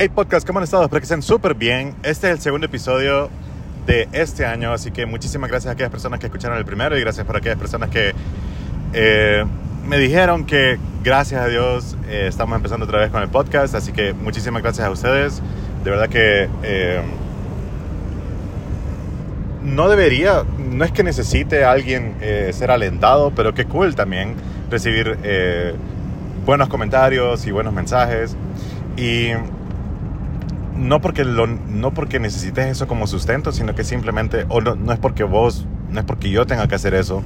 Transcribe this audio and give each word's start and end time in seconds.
Hey 0.00 0.10
podcast, 0.10 0.46
¿cómo 0.46 0.60
han 0.60 0.62
estado? 0.62 0.84
Espero 0.84 1.00
que 1.00 1.06
estén 1.06 1.22
súper 1.22 1.56
bien. 1.56 1.92
Este 2.04 2.28
es 2.28 2.34
el 2.34 2.38
segundo 2.38 2.66
episodio 2.66 3.30
de 3.84 4.08
este 4.12 4.46
año, 4.46 4.72
así 4.72 4.92
que 4.92 5.06
muchísimas 5.06 5.50
gracias 5.50 5.70
a 5.70 5.72
aquellas 5.72 5.90
personas 5.90 6.20
que 6.20 6.26
escucharon 6.26 6.56
el 6.56 6.64
primero 6.64 6.96
y 6.96 7.00
gracias 7.00 7.26
por 7.26 7.36
aquellas 7.36 7.58
personas 7.58 7.90
que 7.90 8.14
eh, 8.92 9.44
me 9.88 9.98
dijeron 9.98 10.46
que 10.46 10.78
gracias 11.02 11.42
a 11.42 11.48
Dios 11.48 11.96
eh, 12.08 12.26
estamos 12.28 12.54
empezando 12.54 12.86
otra 12.86 13.00
vez 13.00 13.10
con 13.10 13.24
el 13.24 13.28
podcast, 13.28 13.74
así 13.74 13.90
que 13.90 14.12
muchísimas 14.12 14.62
gracias 14.62 14.86
a 14.86 14.90
ustedes. 14.92 15.42
De 15.82 15.90
verdad 15.90 16.08
que 16.08 16.48
eh, 16.62 17.02
no 19.64 19.88
debería, 19.88 20.44
no 20.58 20.84
es 20.84 20.92
que 20.92 21.02
necesite 21.02 21.64
alguien 21.64 22.14
ser 22.52 22.70
alentado, 22.70 23.32
pero 23.34 23.52
qué 23.52 23.64
cool 23.64 23.96
también 23.96 24.36
recibir 24.70 25.18
buenos 26.46 26.68
comentarios 26.68 27.44
y 27.48 27.50
buenos 27.50 27.72
mensajes. 27.72 28.36
Y 28.96 29.32
no 30.78 31.00
porque, 31.00 31.24
lo, 31.24 31.46
no 31.46 31.92
porque 31.92 32.18
necesites 32.20 32.66
eso 32.66 32.86
como 32.86 33.06
sustento, 33.06 33.52
sino 33.52 33.74
que 33.74 33.84
simplemente, 33.84 34.46
o 34.48 34.60
no, 34.60 34.74
no 34.76 34.92
es 34.92 34.98
porque 34.98 35.24
vos, 35.24 35.66
no 35.90 36.00
es 36.00 36.06
porque 36.06 36.30
yo 36.30 36.46
tenga 36.46 36.66
que 36.68 36.74
hacer 36.74 36.94
eso, 36.94 37.22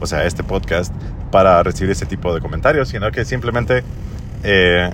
o 0.00 0.06
sea, 0.06 0.24
este 0.24 0.44
podcast, 0.44 0.92
para 1.30 1.62
recibir 1.62 1.90
ese 1.90 2.06
tipo 2.06 2.34
de 2.34 2.40
comentarios, 2.40 2.88
sino 2.88 3.10
que 3.10 3.24
simplemente 3.24 3.82
eh, 4.44 4.90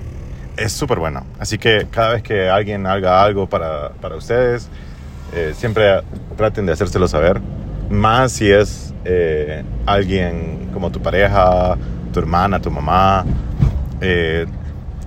es 0.57 0.71
súper 0.71 0.99
bueno. 0.99 1.23
Así 1.39 1.57
que 1.57 1.87
cada 1.91 2.13
vez 2.13 2.23
que 2.23 2.49
alguien 2.49 2.87
haga 2.87 3.21
algo 3.21 3.47
para, 3.47 3.89
para 4.01 4.15
ustedes, 4.15 4.69
eh, 5.35 5.53
siempre 5.55 6.01
traten 6.37 6.65
de 6.65 6.71
hacérselo 6.73 7.07
saber. 7.07 7.41
Más 7.89 8.31
si 8.31 8.51
es 8.51 8.93
eh, 9.05 9.63
alguien 9.85 10.69
como 10.73 10.91
tu 10.91 11.01
pareja, 11.01 11.75
tu 12.13 12.19
hermana, 12.19 12.59
tu 12.61 12.71
mamá. 12.71 13.25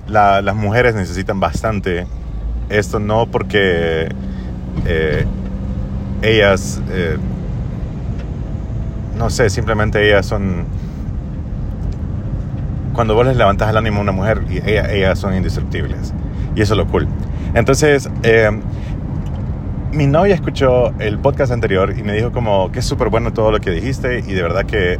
La- 0.06 0.42
las 0.42 0.54
mujeres 0.54 0.95
necesitan 0.95 1.40
bastante 1.40 2.06
esto, 2.68 2.98
no 2.98 3.27
porque 3.27 4.09
eh, 4.86 5.24
ellas, 6.23 6.80
eh, 6.90 7.16
no 9.16 9.30
sé, 9.30 9.51
simplemente 9.51 10.07
ellas 10.07 10.26
son... 10.26 10.65
Cuando 12.92 13.15
vos 13.15 13.26
les 13.26 13.37
levantas 13.37 13.68
el 13.70 13.76
ánimo 13.76 13.98
a 13.98 14.02
una 14.02 14.12
mujer, 14.12 14.42
y 14.48 14.59
ella- 14.59 14.90
ellas 14.92 15.18
son 15.18 15.35
indestructibles. 15.35 16.15
Y 16.54 16.62
eso 16.62 16.74
es 16.74 16.79
lo 16.79 16.87
cool. 16.87 17.09
Entonces, 17.54 18.09
eh, 18.23 18.51
mi 19.92 20.07
novia 20.07 20.35
escuchó 20.35 20.92
el 21.01 21.18
podcast 21.18 21.52
anterior 21.52 21.95
y 21.96 22.02
me 22.02 22.12
dijo 22.12 22.32
como 22.32 22.70
que 22.73 22.79
es 22.80 22.85
súper 22.85 23.09
bueno 23.09 23.32
todo 23.32 23.51
lo 23.51 23.60
que 23.60 23.70
dijiste 23.70 24.20
y 24.20 24.32
de 24.32 24.42
verdad 24.42 24.65
que, 24.65 24.98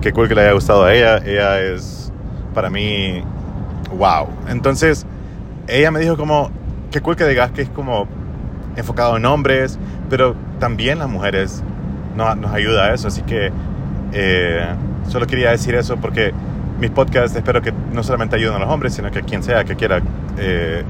que 0.00 0.12
cool 0.12 0.28
que 0.28 0.34
le 0.34 0.42
haya 0.42 0.52
gustado 0.52 0.84
a 0.84 0.94
ella. 0.94 1.18
Ella 1.18 1.60
es 1.60 2.12
para 2.54 2.68
mí, 2.70 3.22
wow. 3.96 4.26
Entonces, 4.48 5.06
ella 5.68 5.90
me 5.92 6.00
dijo 6.00 6.16
como, 6.16 6.50
qué 6.90 7.00
cool 7.00 7.16
que 7.16 7.26
digas 7.26 7.50
que 7.52 7.62
es 7.62 7.68
como 7.68 8.06
enfocado 8.76 9.16
en 9.16 9.24
hombres, 9.26 9.78
pero 10.08 10.34
también 10.58 10.98
las 10.98 11.08
mujeres 11.08 11.62
nos, 12.16 12.36
nos 12.36 12.52
ayuda 12.52 12.86
a 12.86 12.94
eso. 12.94 13.08
Así 13.08 13.22
que 13.22 13.50
eh, 14.12 14.66
solo 15.08 15.26
quería 15.26 15.50
decir 15.50 15.74
eso 15.74 15.96
porque 15.96 16.32
mis 16.78 16.90
podcasts 16.90 17.36
espero 17.36 17.60
que 17.62 17.72
no 17.92 18.02
solamente 18.02 18.36
ayuden 18.36 18.56
a 18.56 18.58
los 18.60 18.68
hombres, 18.68 18.94
sino 18.94 19.10
que 19.10 19.20
a 19.20 19.22
quien 19.22 19.42
sea 19.42 19.64
que 19.64 19.76
quiera, 19.76 20.00
eh, 20.38 20.82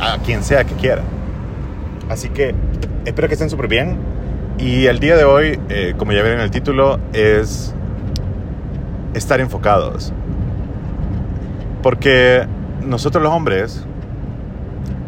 a 0.00 0.18
quien 0.18 0.42
sea 0.42 0.64
que 0.64 0.74
quiera. 0.74 1.02
Así 2.08 2.28
que 2.28 2.54
espero 3.04 3.28
que 3.28 3.34
estén 3.34 3.50
súper 3.50 3.68
bien. 3.68 3.96
Y 4.58 4.86
el 4.86 4.98
día 5.00 5.16
de 5.16 5.24
hoy, 5.24 5.58
eh, 5.70 5.94
como 5.96 6.12
ya 6.12 6.20
vieron 6.22 6.40
en 6.40 6.44
el 6.44 6.50
título, 6.50 6.98
es 7.12 7.74
estar 9.14 9.40
enfocados. 9.40 10.12
Porque 11.82 12.46
nosotros 12.84 13.22
los 13.22 13.32
hombres, 13.32 13.86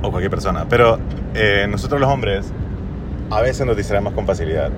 o 0.04 0.10
cualquier 0.10 0.30
persona, 0.30 0.66
pero 0.68 0.98
eh, 1.34 1.66
nosotros 1.68 2.00
los 2.00 2.10
hombres 2.10 2.52
a 3.30 3.40
veces 3.40 3.66
nos 3.66 3.76
distraemos 3.76 4.12
con 4.12 4.26
facilidad. 4.26 4.70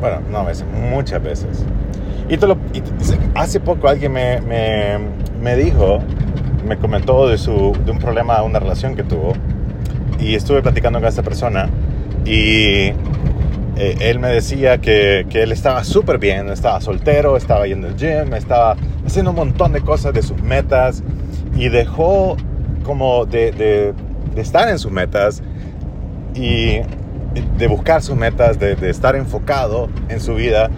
Bueno, 0.00 0.20
no 0.30 0.38
a 0.38 0.44
veces, 0.44 0.64
muchas 0.90 1.22
veces. 1.22 1.64
Y, 2.28 2.36
lo- 2.36 2.56
y 2.72 2.82
hace 3.34 3.60
poco 3.60 3.88
alguien 3.88 4.12
me, 4.12 4.40
me, 4.40 4.98
me 5.42 5.56
dijo, 5.56 5.98
me 6.66 6.76
comentó 6.78 7.28
de, 7.28 7.36
su, 7.38 7.76
de 7.84 7.90
un 7.90 7.98
problema, 7.98 8.42
una 8.42 8.58
relación 8.60 8.94
que 8.94 9.02
tuvo 9.02 9.32
y 10.18 10.34
estuve 10.34 10.62
platicando 10.62 11.00
con 11.00 11.08
esta 11.08 11.22
persona 11.22 11.68
y 12.24 12.92
eh, 13.76 13.96
él 14.00 14.18
me 14.18 14.28
decía 14.28 14.78
que, 14.78 15.26
que 15.28 15.42
él 15.42 15.52
estaba 15.52 15.82
súper 15.84 16.18
bien, 16.18 16.48
estaba 16.50 16.80
soltero, 16.80 17.36
estaba 17.36 17.66
yendo 17.66 17.88
al 17.88 17.96
gym, 17.96 18.34
estaba 18.34 18.76
haciendo 19.06 19.30
un 19.30 19.36
montón 19.36 19.72
de 19.72 19.80
cosas 19.80 20.12
de 20.14 20.22
sus 20.22 20.40
metas 20.42 21.02
y 21.56 21.68
dejó 21.68 22.36
como 22.84 23.24
de, 23.26 23.52
de- 23.52 23.94
estar 24.40 24.68
en 24.68 24.78
sus 24.78 24.90
metas 24.90 25.42
y 26.34 26.80
de 27.58 27.66
buscar 27.68 28.02
sus 28.02 28.16
metas, 28.16 28.58
de, 28.58 28.76
estar 28.90 29.14
enfocado 29.14 29.88
en 30.08 30.20
su 30.20 30.34
vida 30.34 30.70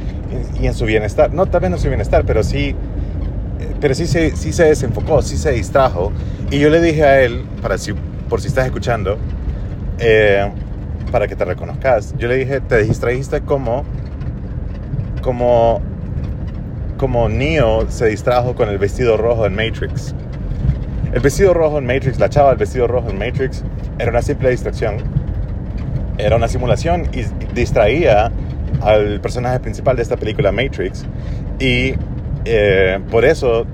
y, 0.61 0.67
en 0.67 0.75
su 0.75 0.85
bienestar. 0.85 1.33
No, 1.33 1.47
vez 1.47 1.71
no 1.71 1.79
su 1.79 1.89
bienestar, 1.89 2.25
pero 2.27 2.43
sí, 2.43 2.75
eh, 3.61 3.75
pero 3.81 3.95
sí 3.95 4.07
se, 4.07 4.37
sí 4.37 4.53
se 4.53 4.65
desenfocó, 4.65 5.23
sí 5.23 5.37
se 5.37 5.53
distrajo. 5.53 6.13
Y 6.51 6.59
yo 6.59 6.69
le 6.69 6.81
dije 6.81 7.05
a 7.05 7.23
él, 7.23 7.45
para 7.63 7.79
si, 7.79 7.95
por 8.29 8.41
si 8.41 8.49
estás 8.49 8.67
escuchando, 8.67 9.17
eh, 9.99 10.51
para 11.11 11.29
que 11.29 11.37
te 11.37 11.45
reconozcas, 11.45 12.15
yo 12.19 12.29
le 12.29 12.37
dije, 12.37 12.61
te 12.61 12.83
distraíste 12.83 13.43
como, 13.43 13.85
como, 15.23 15.81
como 16.99 17.29
Neo 17.29 17.87
se 17.91 18.07
distrajo 18.07 18.55
con 18.55 18.69
el 18.69 18.79
vestido 18.79 19.17
rojo 19.17 19.47
en 19.47 19.55
Matrix. 19.55 20.15
El 21.13 21.21
vestido 21.21 21.53
rojo 21.53 21.79
en 21.79 21.85
Matrix, 21.85 22.19
la 22.19 22.31
chava 22.31 22.51
del 22.51 22.59
vestido 22.59 22.87
rojo 22.87 23.11
en 23.11 23.19
Matrix, 23.19 23.63
era 23.99 24.11
una 24.11 24.23
simple 24.23 24.51
distracción. 24.51 24.97
Era 26.17 26.37
una 26.37 26.49
simulación 26.49 27.07
y 27.13 27.25
distraía 27.55 28.31
al 28.81 29.21
personaje 29.21 29.61
principal 29.61 29.97
de 29.97 30.03
esta 30.03 30.17
película 30.17 30.53
Matrix. 30.53 31.05
Y 31.59 31.95
eh, 32.47 32.99
por 33.11 33.27
eso 33.27 33.67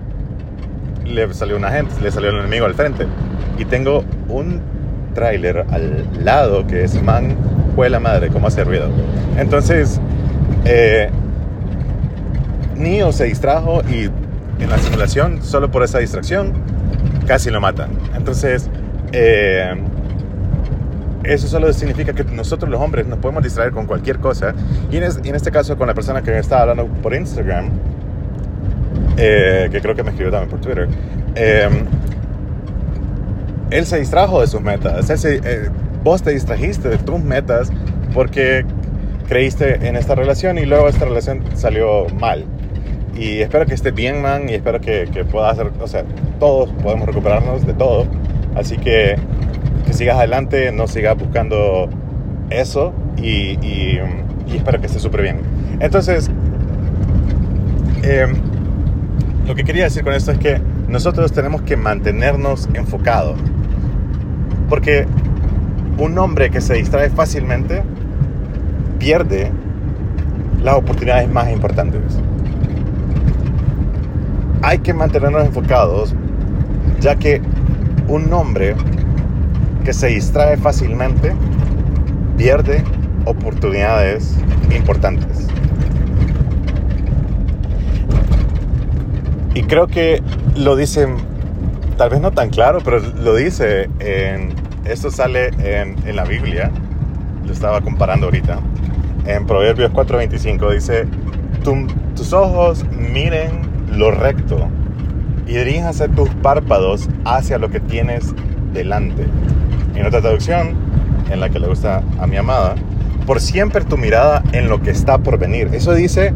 le 1.04 1.32
salió 1.32 1.56
un 1.56 1.64
agente, 1.64 1.94
le 2.02 2.10
salió 2.10 2.30
el 2.30 2.38
enemigo 2.38 2.66
al 2.66 2.74
frente. 2.74 3.06
Y 3.56 3.64
tengo 3.64 4.04
un 4.28 4.60
tráiler 5.14 5.64
al 5.70 6.24
lado 6.24 6.66
que 6.66 6.82
es 6.82 7.00
man, 7.02 7.36
fue 7.76 7.88
la 7.88 8.00
madre, 8.00 8.30
cómo 8.30 8.48
hace 8.48 8.64
ruido. 8.64 8.88
Entonces, 9.36 10.00
eh, 10.64 11.08
Neo 12.74 13.12
se 13.12 13.24
distrajo 13.24 13.82
y 13.88 14.10
en 14.60 14.70
la 14.70 14.78
simulación, 14.78 15.40
solo 15.42 15.70
por 15.70 15.84
esa 15.84 16.00
distracción, 16.00 16.52
casi 17.28 17.50
lo 17.50 17.60
matan. 17.60 17.90
Entonces, 18.16 18.68
eh, 19.12 19.74
eso 21.22 21.46
solo 21.46 21.70
significa 21.74 22.14
que 22.14 22.24
nosotros 22.24 22.70
los 22.70 22.80
hombres 22.80 23.06
nos 23.06 23.18
podemos 23.18 23.42
distraer 23.44 23.70
con 23.70 23.86
cualquier 23.86 24.18
cosa. 24.18 24.54
Y 24.90 24.96
en, 24.96 25.34
este 25.34 25.50
caso 25.50 25.76
con 25.76 25.86
la 25.86 25.94
persona 25.94 26.22
que 26.22 26.30
me 26.30 26.38
estaba 26.38 26.62
hablando 26.62 26.86
por 26.86 27.14
Instagram, 27.14 27.70
eh, 29.18 29.68
que 29.70 29.80
creo 29.80 29.94
que 29.94 30.02
me 30.02 30.10
escribió 30.10 30.32
también 30.32 30.50
por 30.50 30.60
Twitter, 30.60 30.88
eh, 31.34 31.68
él 33.70 33.84
se 33.84 34.00
distrajo 34.00 34.40
de 34.40 34.46
sus 34.46 34.62
metas. 34.62 35.06
Vos 36.02 36.22
te 36.22 36.30
distrajiste 36.30 36.88
de 36.88 36.96
tus 36.96 37.22
metas 37.22 37.70
porque 38.14 38.64
creíste 39.28 39.86
en 39.86 39.96
esta 39.96 40.14
relación 40.14 40.56
y 40.56 40.64
luego 40.64 40.88
esta 40.88 41.04
relación 41.04 41.44
salió 41.54 42.06
mal. 42.18 42.46
Y 43.18 43.40
espero 43.40 43.66
que 43.66 43.74
esté 43.74 43.90
bien, 43.90 44.22
man, 44.22 44.48
y 44.48 44.54
espero 44.54 44.80
que, 44.80 45.08
que 45.12 45.24
puedas 45.24 45.52
hacer, 45.52 45.72
o 45.80 45.86
sea, 45.88 46.04
todos 46.38 46.70
podemos 46.82 47.06
recuperarnos 47.06 47.66
de 47.66 47.74
todo. 47.74 48.06
Así 48.54 48.76
que 48.78 49.16
que 49.86 49.92
sigas 49.92 50.16
adelante, 50.18 50.70
no 50.70 50.86
sigas 50.86 51.16
buscando 51.16 51.88
eso 52.50 52.92
y, 53.16 53.58
y- 53.66 54.00
espero 54.54 54.80
que 54.80 54.86
esté 54.86 54.98
súper 54.98 55.22
bien. 55.22 55.40
Entonces, 55.80 56.30
em, 58.02 58.34
lo 59.46 59.54
que 59.54 59.64
quería 59.64 59.84
decir 59.84 60.04
con 60.04 60.12
esto 60.12 60.32
es 60.32 60.38
que 60.38 60.60
nosotros 60.88 61.32
tenemos 61.32 61.62
que 61.62 61.76
mantenernos 61.76 62.68
enfocados. 62.74 63.38
Porque 64.68 65.06
un 65.98 66.16
hombre 66.18 66.50
que 66.50 66.60
se 66.60 66.74
distrae 66.74 67.10
fácilmente 67.10 67.82
pierde 68.98 69.50
las 70.62 70.74
oportunidades 70.76 71.28
más 71.30 71.50
importantes. 71.50 72.00
Hay 74.62 74.78
que 74.78 74.92
mantenernos 74.92 75.44
enfocados, 75.46 76.14
ya 77.00 77.16
que 77.16 77.40
un 78.08 78.32
hombre 78.32 78.74
que 79.84 79.92
se 79.92 80.08
distrae 80.08 80.56
fácilmente 80.56 81.32
pierde 82.36 82.82
oportunidades 83.24 84.36
importantes. 84.74 85.46
Y 89.54 89.62
creo 89.62 89.86
que 89.86 90.22
lo 90.56 90.76
dicen, 90.76 91.16
tal 91.96 92.10
vez 92.10 92.20
no 92.20 92.30
tan 92.32 92.50
claro, 92.50 92.78
pero 92.84 93.00
lo 93.00 93.34
dice 93.34 93.88
en, 93.98 94.52
esto 94.84 95.10
sale 95.10 95.48
en, 95.58 95.96
en 96.06 96.16
la 96.16 96.24
Biblia, 96.24 96.70
lo 97.46 97.52
estaba 97.52 97.80
comparando 97.80 98.26
ahorita, 98.26 98.60
en 99.26 99.46
Proverbios 99.46 99.90
4:25 99.92 100.72
dice, 100.72 101.06
"Tu- 101.64 101.86
tus 102.14 102.32
ojos 102.32 102.84
miren 102.92 103.67
lo 103.92 104.10
recto 104.10 104.68
y 105.46 105.54
diríjanse 105.54 106.08
tus 106.08 106.28
párpados 106.30 107.08
hacia 107.24 107.58
lo 107.58 107.70
que 107.70 107.80
tienes 107.80 108.34
delante. 108.72 109.26
En 109.94 110.06
otra 110.06 110.20
traducción, 110.20 110.74
en 111.30 111.40
la 111.40 111.48
que 111.48 111.58
le 111.58 111.68
gusta 111.68 112.02
a 112.20 112.26
mi 112.26 112.36
amada, 112.36 112.74
por 113.26 113.40
siempre 113.40 113.84
tu 113.84 113.96
mirada 113.96 114.42
en 114.52 114.68
lo 114.68 114.80
que 114.82 114.90
está 114.90 115.18
por 115.18 115.38
venir. 115.38 115.70
Eso 115.72 115.94
dice, 115.94 116.34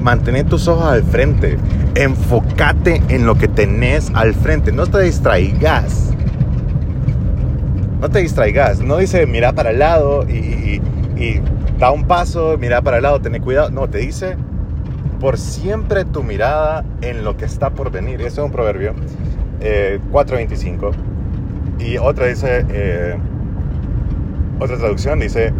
mantener 0.00 0.46
tus 0.46 0.68
ojos 0.68 0.84
al 0.84 1.02
frente, 1.04 1.58
enfócate 1.94 3.02
en 3.08 3.26
lo 3.26 3.36
que 3.36 3.48
tenés 3.48 4.10
al 4.14 4.34
frente, 4.34 4.72
no 4.72 4.86
te 4.86 5.00
distraigas. 5.02 6.10
No 8.00 8.08
te 8.08 8.20
distraigas, 8.20 8.80
no 8.80 8.96
dice 8.96 9.26
mira 9.26 9.52
para 9.52 9.70
el 9.70 9.78
lado 9.78 10.26
y, 10.28 10.80
da 11.78 11.90
un 11.90 12.04
paso, 12.04 12.56
mira 12.58 12.80
para 12.80 12.96
el 12.96 13.02
lado, 13.02 13.20
ten 13.20 13.40
cuidado. 13.42 13.70
No, 13.70 13.88
te 13.88 13.98
dice 13.98 14.36
por 15.20 15.38
siempre 15.38 16.04
tu 16.04 16.22
mirada 16.22 16.84
en 17.02 17.22
lo 17.22 17.36
que 17.36 17.44
está 17.44 17.70
por 17.70 17.92
venir. 17.92 18.20
Eso 18.22 18.40
es 18.40 18.46
un 18.46 18.50
proverbio, 18.50 18.94
4.25. 19.60 20.92
Eh, 21.78 21.84
y 21.84 21.98
otra 21.98 22.26
dice, 22.26 22.64
eh, 22.70 23.16
otra 24.58 24.76
traducción 24.78 25.20
dice, 25.20 25.52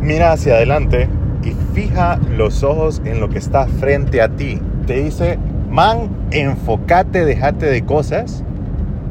mira 0.00 0.32
hacia 0.32 0.54
adelante 0.54 1.08
y 1.42 1.52
fija 1.74 2.18
los 2.36 2.62
ojos 2.62 3.00
en 3.04 3.20
lo 3.20 3.28
que 3.28 3.38
está 3.38 3.66
frente 3.66 4.20
a 4.20 4.28
ti. 4.28 4.60
Te 4.86 5.04
dice, 5.04 5.38
man, 5.70 6.10
enfócate, 6.32 7.24
déjate 7.24 7.66
de 7.66 7.84
cosas. 7.84 8.44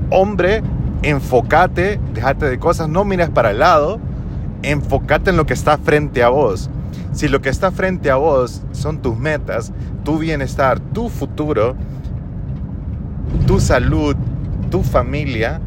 Hombre, 0.10 0.62
enfócate, 1.02 2.00
déjate 2.14 2.46
de 2.46 2.60
cosas, 2.60 2.90
no 2.90 3.06
mires 3.06 3.30
para 3.30 3.52
el 3.52 3.60
lado, 3.60 4.00
enfócate 4.64 5.32
en 5.32 5.38
lo 5.38 5.46
que 5.46 5.54
está 5.54 5.78
frente 5.78 6.24
a 6.24 6.30
vos. 6.30 6.70
Si 7.14 7.28
lo 7.28 7.42
que 7.42 7.50
está 7.50 7.72
frente 7.72 8.12
a 8.12 8.16
vos 8.16 8.62
son 8.72 9.02
tus 9.02 9.18
metas, 9.18 9.72
tu 10.04 10.18
bienestar, 10.18 10.80
tu 10.80 11.10
futuro, 11.10 11.76
tu 13.48 13.60
salud, 13.60 14.16
tu 14.70 14.84
familia, 14.84 15.62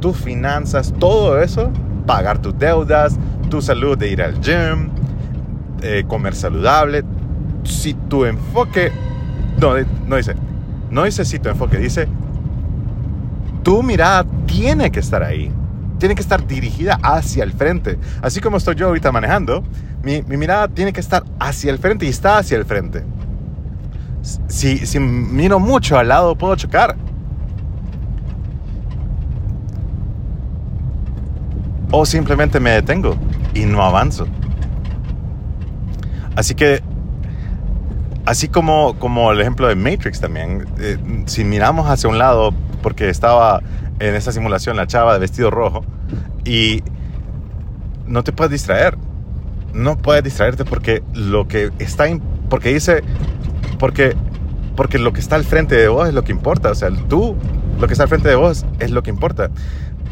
tus 0.00 0.16
finanzas, 0.16 0.92
todo 0.98 1.40
eso, 1.40 1.70
pagar 2.06 2.38
tus 2.38 2.58
deudas, 2.58 3.18
tu 3.50 3.62
salud 3.62 3.96
de 3.96 4.10
ir 4.10 4.22
al 4.22 4.40
gym, 4.40 4.90
eh, 5.82 6.04
comer 6.06 6.34
saludable. 6.34 7.04
Si 7.64 7.94
tu 7.94 8.24
enfoque, 8.24 8.90
no, 9.60 9.74
no 10.06 10.16
dice, 10.16 10.34
no 10.90 11.04
dice 11.04 11.24
si 11.24 11.38
tu 11.38 11.48
enfoque, 11.48 11.78
dice, 11.78 12.08
tu 13.62 13.82
mirada 13.82 14.24
tiene 14.46 14.90
que 14.90 15.00
estar 15.00 15.22
ahí, 15.22 15.52
tiene 15.98 16.14
que 16.14 16.22
estar 16.22 16.46
dirigida 16.46 16.98
hacia 17.02 17.44
el 17.44 17.52
frente. 17.52 17.98
Así 18.22 18.40
como 18.40 18.56
estoy 18.56 18.76
yo 18.76 18.86
ahorita 18.86 19.12
manejando, 19.12 19.62
mi, 20.02 20.22
mirada 20.22 20.68
tiene 20.68 20.92
que 20.92 21.00
estar 21.00 21.24
hacia 21.38 21.70
el 21.70 21.78
frente 21.78 22.06
y 22.06 22.08
está 22.08 22.38
hacia 22.38 22.56
el 22.56 22.64
frente. 22.64 23.04
Si, 24.48 24.86
si 24.86 25.00
miro 25.00 25.58
mucho 25.58 25.98
al 25.98 26.08
lado, 26.08 26.36
puedo 26.36 26.54
chocar. 26.56 26.96
O 31.90 32.04
simplemente 32.04 32.60
me 32.60 32.70
detengo 32.70 33.16
y 33.54 33.64
no 33.64 33.82
avanzo. 33.82 34.26
Así 36.36 36.54
que, 36.54 36.82
así 38.26 38.48
como, 38.48 38.98
como 38.98 39.32
el 39.32 39.40
ejemplo 39.40 39.66
de 39.66 39.74
Matrix 39.74 40.20
también, 40.20 40.68
eh, 40.78 40.98
si 41.26 41.44
miramos 41.44 41.88
hacia 41.88 42.08
un 42.08 42.18
lado, 42.18 42.52
porque 42.82 43.08
estaba 43.08 43.60
en 43.98 44.14
esa 44.14 44.30
simulación 44.30 44.76
la 44.76 44.86
chava 44.86 45.14
de 45.14 45.18
vestido 45.18 45.50
rojo, 45.50 45.84
y 46.44 46.84
no 48.06 48.22
te 48.22 48.32
puedes 48.32 48.52
distraer, 48.52 48.96
no 49.72 49.96
puedes 49.96 50.24
distraerte 50.24 50.64
porque 50.64 51.02
lo 51.14 51.48
que 51.48 51.70
está, 51.78 52.06
porque 52.48 52.72
dice, 52.72 53.02
porque, 53.78 54.16
porque 54.76 54.98
lo 54.98 55.12
que 55.12 55.20
está 55.20 55.36
al 55.36 55.44
frente 55.44 55.76
de 55.76 55.88
vos 55.88 56.08
es 56.08 56.14
lo 56.14 56.24
que 56.24 56.32
importa, 56.32 56.70
o 56.70 56.74
sea, 56.74 56.90
tú, 57.08 57.36
lo 57.78 57.86
que 57.86 57.92
está 57.92 58.04
al 58.04 58.08
frente 58.08 58.28
de 58.28 58.34
vos 58.34 58.66
es 58.78 58.90
lo 58.90 59.02
que 59.02 59.10
importa, 59.10 59.50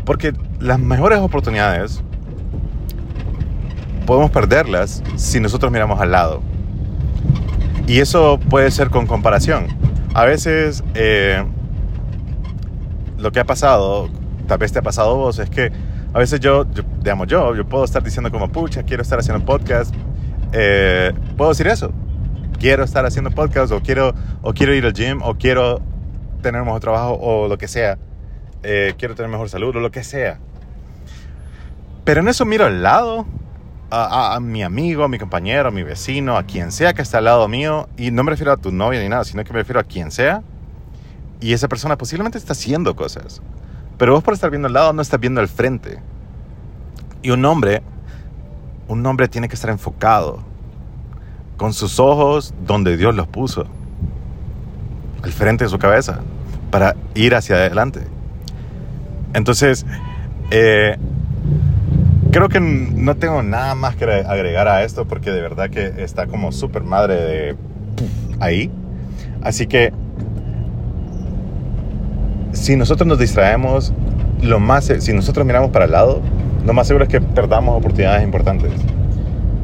porque 0.05 0.33
las 0.61 0.79
mejores 0.79 1.19
oportunidades 1.19 2.03
podemos 4.07 4.31
perderlas 4.31 5.03
si 5.17 5.41
nosotros 5.41 5.73
miramos 5.73 6.01
al 6.01 6.13
lado. 6.13 6.41
Y 7.87 8.01
eso 8.01 8.41
puede 8.49 8.71
ser 8.71 8.91
con 8.91 9.07
comparación. 9.07 9.67
A 10.15 10.25
veces 10.25 10.83
eh, 10.95 11.45
lo 13.19 13.33
que 13.33 13.41
ha 13.41 13.45
pasado, 13.45 14.09
tal 14.47 14.59
vez 14.59 14.73
te 14.73 14.79
ha 14.79 14.83
pasado 14.83 15.17
vos, 15.17 15.39
es 15.39 15.51
que 15.51 15.71
a 16.13 16.19
veces 16.19 16.41
yo, 16.41 16.67
digamos 17.07 17.29
yo, 17.29 17.55
yo 17.55 17.65
puedo 17.65 17.85
estar 17.85 18.03
diciendo 18.03 18.33
como, 18.33 18.51
pucha, 18.51 18.83
quiero 18.83 19.01
estar 19.01 19.21
haciendo 19.21 19.45
podcast. 19.47 19.95
Eh, 20.53 21.13
puedo 21.37 21.51
decir 21.51 21.69
eso. 21.69 21.93
Quiero 22.59 22.83
estar 22.83 23.07
haciendo 23.07 23.31
podcast 23.31 23.71
o 23.71 23.81
quiero, 23.81 24.13
o 24.43 24.53
quiero 24.53 24.75
ir 24.75 24.85
al 24.85 24.93
gym 24.93 25.23
o 25.23 25.37
quiero 25.37 25.81
tener 26.43 26.65
mejor 26.65 26.81
trabajo 26.81 27.17
o 27.21 27.47
lo 27.47 27.59
que 27.59 27.69
sea. 27.69 27.97
Eh, 28.65 28.95
quiero 28.99 29.15
tener 29.15 29.31
mejor 29.31 29.49
salud 29.49 29.77
o 29.77 29.79
lo 29.79 29.93
que 29.93 30.03
sea. 30.03 30.41
Pero 32.05 32.23
en 32.23 32.29
eso 32.29 32.45
miro 32.45 32.65
al 32.65 32.83
lado 32.83 33.25
a, 33.89 34.41
mi 34.41 34.65
amigo, 34.65 35.05
a 35.05 35.09
mi 35.09 35.21
compañero, 35.21 35.69
a 35.69 35.71
mi 35.71 35.85
vecino, 35.85 36.37
a 36.37 36.43
quien 36.43 36.73
sea 36.73 36.93
que 36.93 37.03
está 37.03 37.19
al 37.19 37.25
lado 37.27 37.47
mío, 37.47 37.89
y 37.97 38.11
no 38.11 38.25
me 38.25 38.33
refiero 38.33 38.51
a 38.51 38.57
tu 38.57 38.73
novia 38.73 39.01
ni 39.01 39.09
nada, 39.09 39.23
sino 39.23 39.45
que 39.45 39.53
me 39.53 39.61
refiero 39.61 39.79
a 39.79 39.85
quien 39.85 40.11
sea, 40.11 40.43
y 41.41 41.53
esa 41.53 41.69
persona 41.69 41.97
posiblemente 41.97 42.37
está 42.37 42.53
haciendo 42.53 42.97
cosas, 42.97 43.43
pero 43.97 44.13
vos 44.13 44.25
por 44.25 44.35
estar 44.35 44.51
viendo 44.51 44.67
al 44.67 44.75
lado 44.75 44.93
no 44.93 45.03
estás 45.03 45.21
viendo 45.21 45.41
al 45.41 45.47
frente. 45.47 46.01
Y 47.27 47.31
un 47.31 47.45
hombre, 47.45 47.83
un 48.87 49.05
hombre 49.05 49.27
tiene 49.27 49.49
que 49.49 49.57
estar 49.57 49.71
enfocado, 49.71 50.45
con 51.57 51.73
sus 51.73 51.99
ojos 51.99 52.55
donde 52.65 52.97
Dios 52.97 53.17
los 53.17 53.27
puso, 53.27 53.67
al 55.25 55.33
frente 55.33 55.65
de 55.65 55.71
su 55.71 55.77
cabeza, 55.77 56.21
para 56.71 56.95
ir 57.17 57.35
hacia 57.35 57.57
adelante. 57.57 58.03
Entonces, 59.35 59.85
eh, 60.53 60.99
creo 62.31 62.49
que 62.49 62.61
no 62.61 63.17
tengo 63.17 63.43
nada 63.43 63.75
más 63.75 63.97
que 63.97 64.05
agregar 64.05 64.69
a 64.69 64.85
esto 64.85 65.05
porque 65.07 65.33
de 65.33 65.41
verdad 65.41 65.69
que 65.69 66.05
está 66.05 66.29
como 66.29 66.53
súper 66.53 66.85
madre 66.85 67.15
de 67.17 67.57
ahí. 68.39 68.71
Así 69.43 69.67
que 69.67 69.93
si 72.53 72.77
nosotros 72.77 73.09
nos 73.09 73.19
distraemos, 73.19 73.93
lo 74.43 74.61
más, 74.61 74.93
si 75.01 75.13
nosotros 75.13 75.45
miramos 75.45 75.73
para 75.73 75.87
el 75.87 75.91
lado, 75.91 76.23
lo 76.67 76.73
más 76.73 76.89
seguro 76.89 77.05
es 77.05 77.11
que 77.11 77.21
perdamos 77.21 77.79
oportunidades 77.79 78.25
importantes. 78.25 78.73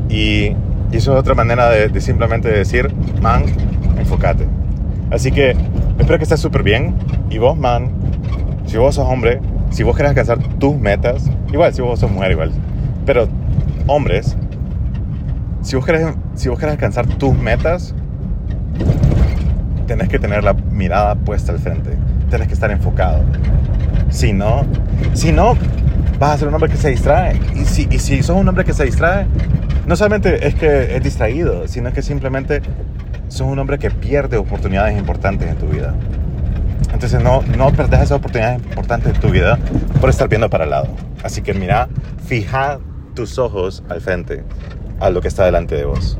Y, 0.08 0.54
eso 0.92 1.14
es 1.14 1.18
otra 1.20 1.34
manera 1.34 1.70
de, 1.70 2.00
simplemente 2.02 2.48
decir, 2.50 2.92
man, 3.20 3.44
enfócate. 3.98 4.46
Así 5.10 5.32
que 5.32 5.56
espero 5.98 6.18
que 6.18 6.24
estés 6.24 6.38
súper 6.38 6.62
bien. 6.62 6.94
Y 7.30 7.38
vos, 7.38 7.56
man, 7.56 7.90
si 8.66 8.76
vos 8.76 8.94
sos 8.94 9.08
hombre, 9.08 9.40
si 9.70 9.82
vos 9.84 9.96
querés 9.96 10.10
alcanzar 10.10 10.38
tus 10.58 10.76
metas, 10.76 11.30
igual, 11.50 11.72
si 11.72 11.80
vos 11.80 11.98
sos 11.98 12.10
mujer, 12.10 12.32
igual. 12.32 12.52
Pero, 13.06 13.26
hombres, 13.86 14.36
si 15.62 15.76
vos 15.76 15.86
querés, 15.86 16.06
si 16.34 16.50
vos 16.50 16.58
querés 16.58 16.74
alcanzar 16.74 17.06
tus 17.06 17.34
metas, 17.34 17.94
tenés 19.86 20.10
que 20.10 20.18
tener 20.18 20.44
la 20.44 20.52
mirada 20.52 21.14
puesta 21.14 21.52
al 21.52 21.58
frente. 21.58 21.90
Tenés 22.28 22.48
que 22.48 22.54
estar 22.54 22.70
enfocado. 22.70 23.22
Si 24.10 24.34
no, 24.34 24.66
si 25.14 25.32
no, 25.32 25.56
vas 26.22 26.36
a 26.36 26.38
ser 26.38 26.48
un 26.48 26.54
hombre 26.54 26.70
que 26.70 26.76
se 26.76 26.90
distrae. 26.90 27.40
Y 27.56 27.64
si, 27.64 27.88
y 27.90 27.98
si 27.98 28.22
sos 28.22 28.36
un 28.36 28.48
hombre 28.48 28.64
que 28.64 28.72
se 28.72 28.84
distrae, 28.84 29.26
no 29.86 29.96
solamente 29.96 30.46
es 30.46 30.54
que 30.54 30.94
es 30.94 31.02
distraído, 31.02 31.66
sino 31.66 31.92
que 31.92 32.00
simplemente 32.00 32.62
sos 33.26 33.48
un 33.48 33.58
hombre 33.58 33.76
que 33.80 33.90
pierde 33.90 34.36
oportunidades 34.36 34.96
importantes 34.96 35.50
en 35.50 35.56
tu 35.56 35.66
vida. 35.66 35.92
Entonces 36.92 37.20
no, 37.20 37.42
no 37.58 37.72
perdés 37.72 38.02
esas 38.02 38.18
oportunidades 38.18 38.62
importantes 38.62 39.14
de 39.14 39.18
tu 39.18 39.30
vida 39.30 39.58
por 40.00 40.10
estar 40.10 40.28
viendo 40.28 40.48
para 40.48 40.62
el 40.62 40.70
lado. 40.70 40.86
Así 41.24 41.42
que 41.42 41.54
mira, 41.54 41.88
fija 42.24 42.78
tus 43.16 43.40
ojos 43.40 43.82
al 43.88 44.00
frente, 44.00 44.44
a 45.00 45.10
lo 45.10 45.20
que 45.22 45.26
está 45.26 45.44
delante 45.44 45.74
de 45.74 45.86
vos. 45.86 46.18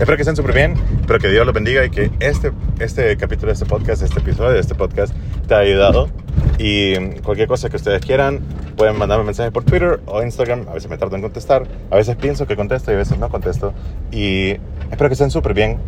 Espero 0.00 0.16
que 0.16 0.22
estén 0.22 0.36
súper 0.36 0.54
bien, 0.54 0.74
espero 1.00 1.18
que 1.18 1.28
Dios 1.28 1.44
los 1.44 1.54
bendiga 1.54 1.84
y 1.84 1.90
que 1.90 2.10
este, 2.20 2.52
este 2.78 3.14
capítulo 3.18 3.48
de 3.48 3.54
este 3.54 3.66
podcast, 3.66 4.02
este 4.02 4.20
episodio 4.20 4.52
de 4.52 4.60
este 4.60 4.74
podcast 4.74 5.14
te 5.46 5.54
haya 5.54 5.70
ayudado. 5.70 6.08
Y 6.56 6.96
cualquier 7.20 7.46
cosa 7.46 7.68
que 7.68 7.76
ustedes 7.76 8.00
quieran, 8.00 8.40
pueden 8.78 8.96
mandarme 8.96 9.24
mensaje 9.24 9.50
por 9.50 9.64
Twitter 9.64 10.00
o 10.06 10.22
Instagram. 10.22 10.66
A 10.68 10.74
veces 10.74 10.88
me 10.88 10.96
tardo 10.96 11.16
en 11.16 11.22
contestar, 11.22 11.66
a 11.90 11.96
veces 11.96 12.16
pienso 12.16 12.46
que 12.46 12.56
contesto 12.56 12.92
y 12.92 12.94
a 12.94 12.98
veces 12.98 13.18
no 13.18 13.28
contesto. 13.28 13.74
Y 14.12 14.52
espero 14.90 15.08
que 15.08 15.14
estén 15.14 15.30
súper 15.30 15.52
bien. 15.52 15.78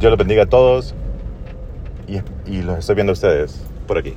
Dios 0.00 0.10
los 0.10 0.18
bendiga 0.18 0.44
a 0.44 0.46
todos 0.46 0.94
y, 2.08 2.62
los 2.62 2.78
estoy 2.78 2.94
viendo 2.94 3.12
a 3.12 3.14
ustedes 3.14 3.62
por 3.86 3.98
aquí. 3.98 4.14